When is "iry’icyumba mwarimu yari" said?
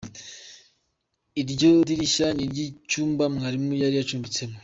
2.45-3.97